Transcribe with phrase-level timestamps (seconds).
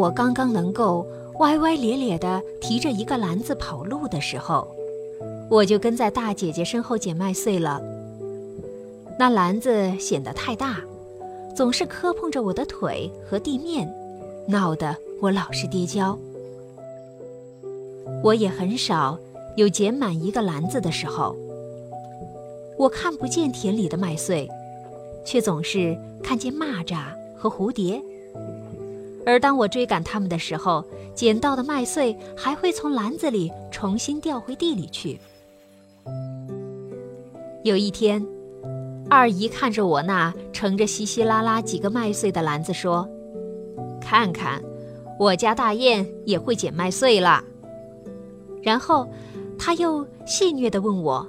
[0.00, 1.06] 我刚刚能够
[1.40, 4.66] 歪歪咧咧地提着一个篮子跑路的时候，
[5.50, 7.82] 我就跟在大姐姐身后捡麦穗了。
[9.18, 10.78] 那篮子显得太大，
[11.54, 13.86] 总是磕碰着我的腿和地面，
[14.48, 16.18] 闹得我老是跌跤。
[18.24, 19.18] 我也很少
[19.58, 21.36] 有捡满一个篮子的时候。
[22.78, 24.48] 我看不见田里的麦穗，
[25.26, 26.96] 却总是看见蚂蚱
[27.36, 28.02] 和蝴蝶。
[29.26, 30.84] 而当我追赶它们的时候，
[31.14, 35.20] 捡到的麦穗还会从篮子里重新掉回地里去。
[37.62, 38.26] 有一天，
[39.08, 43.06] 二姨看着我那盛着稀稀拉拉几个麦穗的篮子，说
[44.00, 44.62] ：“看看，
[45.18, 47.44] 我家大雁也会捡麦穗了。”
[48.62, 49.06] 然后，
[49.58, 51.26] 她又戏谑地问我。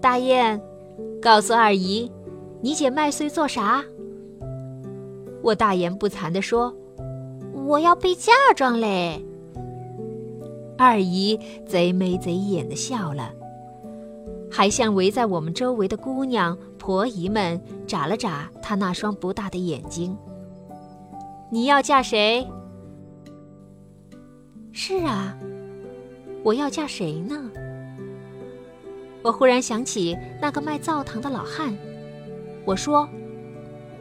[0.00, 0.60] 大雁，
[1.22, 2.10] 告诉二姨，
[2.60, 3.84] 你捡麦穗做啥？
[5.42, 6.74] 我大言不惭地说
[7.68, 9.22] ：“我要被嫁妆嘞。”
[10.78, 13.30] 二姨贼眉贼眼的笑了，
[14.50, 20.16] 还向围在我们周围的姑娘婆姨们眨了眨她那双不大的眼睛。
[21.50, 22.46] 你要嫁谁？
[24.72, 25.36] 是啊，
[26.42, 27.50] 我要嫁谁呢？
[29.22, 31.76] 我忽然想起那个卖灶糖的老汉，
[32.64, 33.06] 我说：“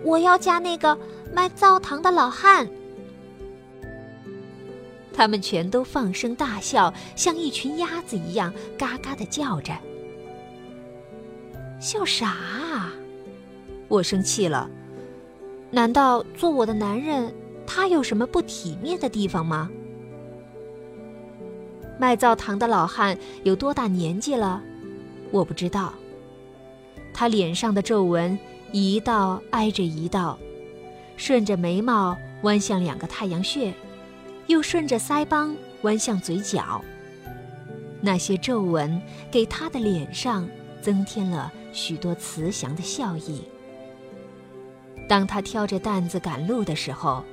[0.06, 0.98] 我要嫁那个
[1.34, 2.66] 卖灶糖的老汉。”
[5.18, 9.76] 他们全都放声大笑，像一群鸭子一样嘎嘎的叫着。
[11.80, 12.36] 笑啥？
[13.88, 14.70] 我生气了。
[15.72, 17.34] 难道做我的男人，
[17.66, 19.72] 他有什么不体面的地方吗？
[22.00, 24.62] 卖灶糖的老汉有多大年纪了？
[25.32, 25.96] 我不知道。
[27.12, 28.38] 他脸上的皱纹
[28.72, 30.38] 一道挨着一道，
[31.16, 33.74] 顺着眉毛弯向两个太阳穴，
[34.48, 36.84] 又顺着腮帮弯向嘴角。
[38.02, 40.48] 那些皱纹给他的脸上
[40.82, 43.44] 增添了许多慈祥的笑意。
[45.08, 47.24] 当他挑着担子赶路的时候，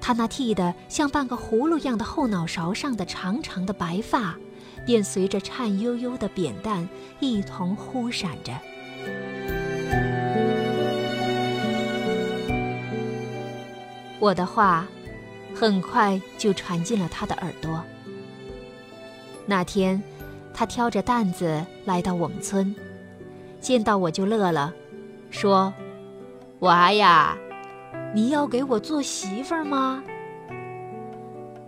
[0.00, 4.36] 他那剃得像半个葫芦样的后脑勺上的长长的白发。
[4.84, 8.52] 便随着颤悠悠的扁担一同忽闪着。
[14.20, 14.86] 我的话
[15.58, 17.82] 很快就传进了他的耳朵。
[19.46, 20.02] 那天，
[20.52, 22.76] 他挑着担子来到我们村，
[23.58, 24.74] 见到我就乐了，
[25.30, 25.72] 说
[26.60, 27.38] ：“娃呀，
[28.14, 30.04] 你要给我做媳妇儿吗？”“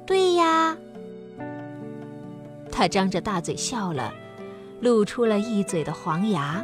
[0.04, 0.76] 对呀。”
[2.70, 4.12] 他张着大嘴笑了，
[4.82, 6.62] 露出了一嘴的黄牙。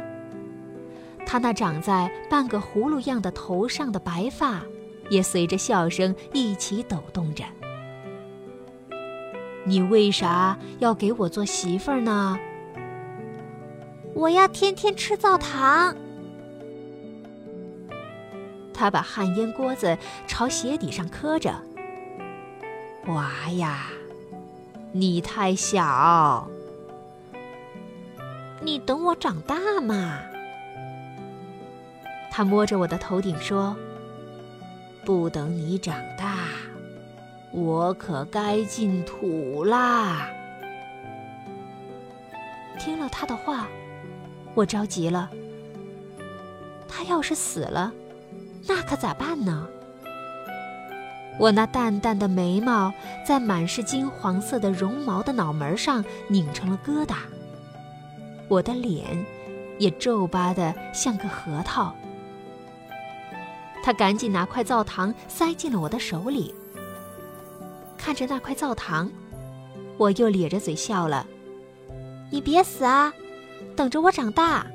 [1.25, 4.61] 他那长在半个葫芦样的头上的白发，
[5.09, 7.43] 也随着笑声一起抖动着。
[9.63, 12.37] 你为啥要给我做媳妇儿呢？
[14.13, 15.95] 我要天天吃灶糖。
[18.73, 21.53] 他把旱烟锅子朝鞋底上磕着。
[23.07, 23.87] 娃呀！
[24.91, 26.47] 你太小，
[28.61, 30.19] 你等我长大嘛。
[32.31, 33.75] 他摸着我的头顶说
[35.05, 36.47] ：“不等你长大，
[37.51, 40.27] 我可该进土啦。”
[42.79, 43.67] 听了他的话，
[44.55, 45.29] 我着急了。
[46.87, 47.93] 他要是死了，
[48.67, 49.67] 那可咋办呢？
[51.37, 52.91] 我那淡淡的眉毛
[53.27, 57.15] 在满是金黄色的绒毛的脑门上拧成了疙瘩，
[58.47, 59.23] 我的脸
[59.77, 61.93] 也皱巴的像个核桃。
[63.85, 66.51] 他赶紧拿块灶糖塞进了我的手里，
[67.95, 69.07] 看着那块灶糖，
[69.95, 71.23] 我又咧着嘴笑了。
[72.31, 73.13] 你别死啊，
[73.75, 74.65] 等着我长大。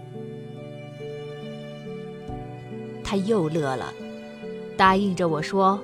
[3.02, 3.92] 他又乐了，
[4.76, 5.82] 答应着我说。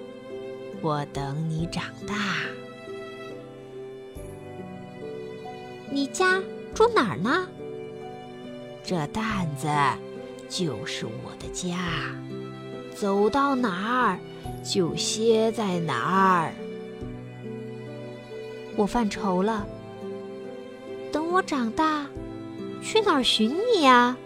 [0.81, 2.15] 我等你长大。
[5.91, 6.41] 你家
[6.73, 7.49] 住哪儿呢？
[8.85, 9.67] 这担子
[10.49, 11.77] 就是我的家，
[12.99, 14.19] 走到哪儿
[14.65, 16.53] 就歇在哪儿。
[18.75, 19.67] 我犯愁了。
[21.13, 22.07] 等我长大，
[22.83, 24.17] 去哪儿寻你呀？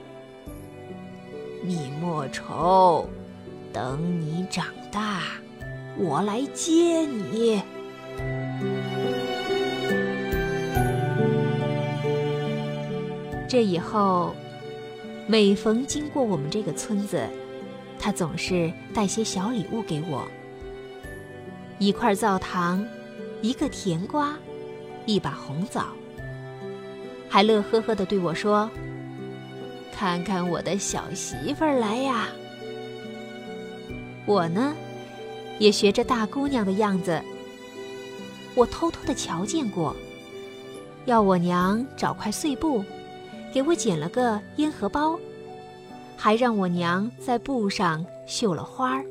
[1.62, 3.08] 你莫愁，
[3.72, 5.22] 等你长大。
[5.98, 7.60] 我来接你。
[13.48, 14.32] 这以后，
[15.26, 17.28] 每逢经过我们这个村子，
[18.00, 20.26] 他总是带些小礼物给我。
[21.78, 22.84] 一块灶糖，
[23.42, 24.34] 一个甜瓜，
[25.06, 25.86] 一把红枣，
[27.28, 28.70] 还乐呵呵地对我说
[29.92, 32.28] ：“看看我的小媳妇儿来呀！”
[34.26, 34.74] 我呢，
[35.58, 37.20] 也学着大姑娘的样子，
[38.54, 39.96] 我偷偷地瞧见过，
[41.06, 42.84] 要我娘找块碎布，
[43.52, 45.18] 给我剪了个烟荷包，
[46.22, 49.06] 还让我娘在布上绣了花儿。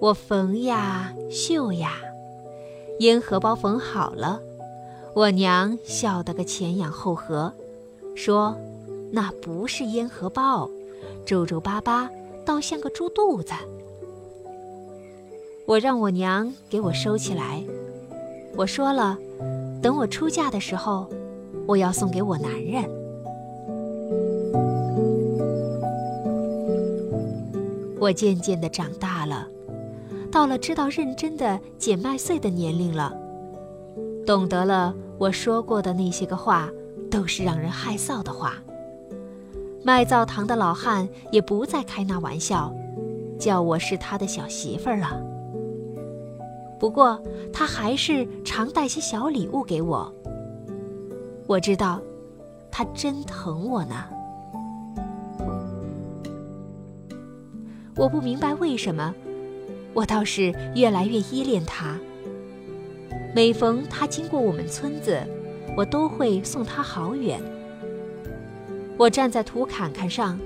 [0.00, 1.96] 我缝呀绣呀，
[3.00, 4.40] 烟荷包缝好了，
[5.14, 7.52] 我娘笑得个前仰后合，
[8.16, 8.56] 说
[9.12, 10.70] ：“那不是烟荷包，
[11.26, 12.08] 皱皱巴巴，
[12.46, 13.52] 倒像个猪肚子。”
[15.68, 17.62] 我让我娘给我收起来，
[18.56, 19.18] 我说了，
[19.82, 21.06] 等我出嫁的时候，
[21.66, 23.03] 我要送给我男人。
[28.04, 29.48] 我渐渐的长大了。
[30.30, 33.16] 到了知道认真的捡麦穗的年龄了，
[34.26, 36.68] 懂得了我说过的那些个话
[37.10, 38.56] 都是让人害臊的话。
[39.82, 42.70] 卖灶糖的老汉也不再开那玩笑，
[43.38, 45.18] 叫我是他的小媳妇儿了。
[46.78, 47.18] 不过
[47.54, 50.12] 他还是常带些小礼物给我。
[51.46, 52.02] 我知道，
[52.70, 53.94] 他真疼我呢。
[57.96, 59.14] 我不明白为什么。
[59.92, 61.96] 我倒是越来越依恋他。
[63.34, 65.20] 每逢他经过我们村子，
[65.76, 67.40] 我都会送他好远。
[68.96, 70.38] 我站在土坎坎上，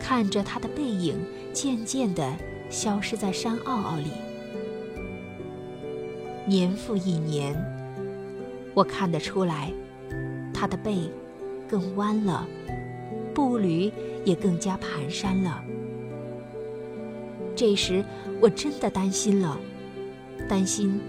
[0.00, 1.16] 看着他的背影
[1.52, 2.32] 渐渐地
[2.70, 4.10] 消失在山坳坳里。
[6.46, 7.54] 年复一年，
[8.74, 9.72] 我看得出来，
[10.52, 11.10] 他的背
[11.68, 12.46] 更弯了，
[13.32, 13.92] 步履
[14.24, 15.62] 也更加蹒跚了。
[17.56, 18.04] 这时，
[18.40, 19.58] 我真的担心了，
[20.48, 21.00] 担心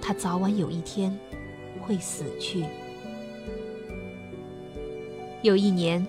[0.00, 1.16] 他早晚有一天
[1.80, 2.64] 会死去。
[5.42, 6.06] 有一年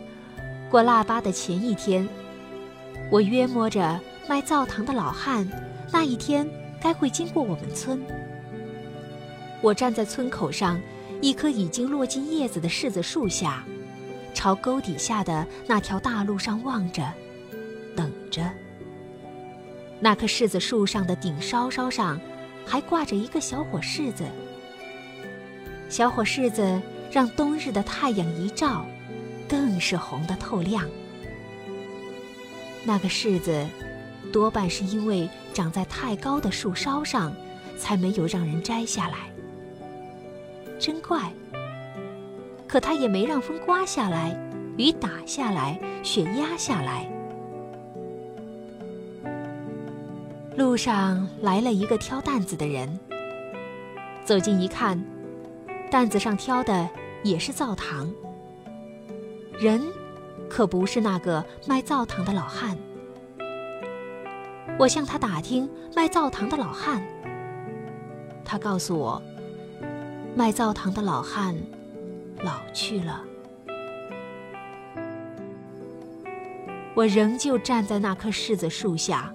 [0.69, 2.07] 过腊八的前一天，
[3.09, 5.47] 我约摸着卖灶糖的老汉
[5.91, 6.47] 那一天
[6.81, 8.01] 该会经过我们村。
[9.61, 10.79] 我站在村口上
[11.21, 13.63] 一棵已经落尽叶子的柿子树下，
[14.33, 17.03] 朝沟底下的那条大路上望着，
[17.95, 18.43] 等着。
[20.03, 22.19] 那棵柿子树上的顶梢梢上，
[22.65, 24.25] 还挂着一个小火柿子。
[25.89, 26.81] 小火柿子
[27.11, 28.83] 让冬日的太阳一照，
[29.47, 30.89] 更是红得透亮。
[32.83, 33.63] 那个柿子，
[34.33, 37.31] 多半是因为长在太高的树梢上，
[37.77, 39.29] 才没有让人摘下来。
[40.79, 41.31] 真怪！
[42.67, 44.35] 可它也没让风刮下来，
[44.77, 47.07] 雨打下来，雪压下来。
[50.57, 52.99] 路上来了一个挑担子的人。
[54.25, 55.01] 走近一看，
[55.89, 56.89] 担子上挑的
[57.23, 58.11] 也是灶糖。
[59.57, 59.81] 人，
[60.49, 62.77] 可不是那个卖灶糖的老汉。
[64.77, 67.01] 我向他打听卖灶糖的老汉。
[68.43, 69.21] 他告诉我，
[70.35, 71.55] 卖灶糖的老汉
[72.43, 73.23] 老去了。
[76.93, 79.33] 我仍旧站在那棵柿子树下。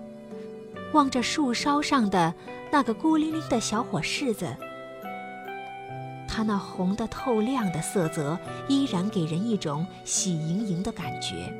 [0.92, 2.32] 望着树梢上的
[2.70, 4.56] 那个孤零零的小火柿子，
[6.26, 8.38] 它那红得透亮的色泽
[8.68, 11.52] 依然给人一种喜盈盈的感觉。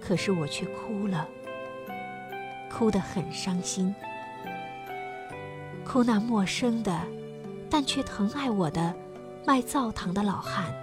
[0.00, 1.28] 可是我却哭了，
[2.70, 3.94] 哭得很伤心，
[5.84, 7.00] 哭那陌生的，
[7.70, 8.94] 但却疼爱我的
[9.46, 10.74] 卖灶糖的老汉。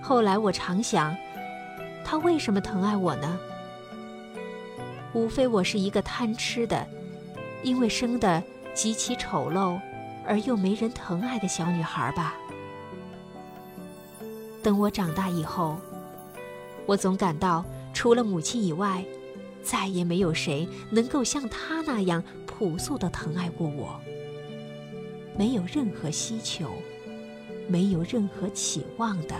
[0.00, 1.14] 后来我常想，
[2.04, 3.38] 他为什么疼爱我呢？
[5.14, 6.86] 无非我是一个贪吃的，
[7.62, 8.42] 因为生的
[8.74, 9.80] 极其丑陋，
[10.26, 12.34] 而又没人疼爱的小女孩吧。
[14.60, 15.76] 等我长大以后，
[16.84, 19.04] 我总感到除了母亲以外，
[19.62, 24.00] 再也没有谁能够像她那样朴素的疼爱过我。
[25.38, 26.70] 没有任何希求，
[27.68, 29.34] 没有任何期望的。